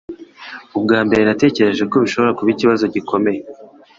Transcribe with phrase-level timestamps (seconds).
[0.77, 3.41] Ubwa mbere, natekereje ko bishobora kuba ikibazo gikomeye.